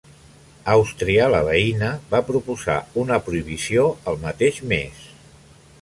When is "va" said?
2.15-2.23